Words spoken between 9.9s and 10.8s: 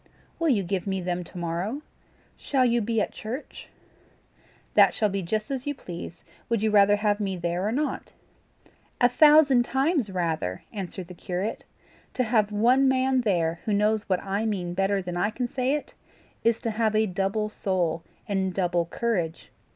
rather,"